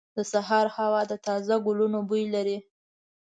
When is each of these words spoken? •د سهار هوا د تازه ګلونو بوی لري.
•د 0.17 0.19
سهار 0.31 0.65
هوا 0.77 1.01
د 1.11 1.13
تازه 1.25 1.55
ګلونو 1.65 1.99
بوی 2.09 2.23
لري. 2.35 2.57